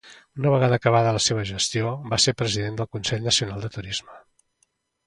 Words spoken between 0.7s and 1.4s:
acabada la